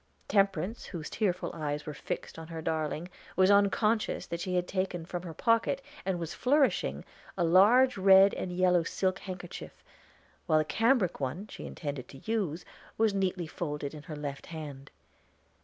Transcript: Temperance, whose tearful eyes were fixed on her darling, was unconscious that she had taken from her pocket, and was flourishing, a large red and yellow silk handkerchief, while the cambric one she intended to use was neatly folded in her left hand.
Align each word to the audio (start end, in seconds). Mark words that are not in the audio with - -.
Temperance, 0.27 0.85
whose 0.85 1.11
tearful 1.11 1.51
eyes 1.53 1.85
were 1.85 1.93
fixed 1.93 2.39
on 2.39 2.47
her 2.47 2.59
darling, 2.59 3.07
was 3.35 3.51
unconscious 3.51 4.25
that 4.25 4.39
she 4.39 4.55
had 4.55 4.67
taken 4.67 5.05
from 5.05 5.21
her 5.21 5.33
pocket, 5.35 5.79
and 6.07 6.17
was 6.17 6.33
flourishing, 6.33 7.05
a 7.37 7.43
large 7.43 7.97
red 7.99 8.33
and 8.33 8.51
yellow 8.51 8.81
silk 8.81 9.19
handkerchief, 9.19 9.83
while 10.47 10.57
the 10.57 10.65
cambric 10.65 11.19
one 11.19 11.45
she 11.49 11.67
intended 11.67 12.07
to 12.07 12.17
use 12.31 12.65
was 12.97 13.13
neatly 13.13 13.45
folded 13.45 13.93
in 13.93 14.01
her 14.01 14.15
left 14.15 14.47
hand. 14.47 14.89